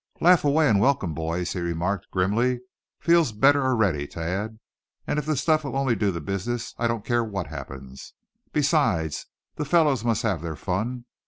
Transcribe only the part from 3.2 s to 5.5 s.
better already, Thad, and if the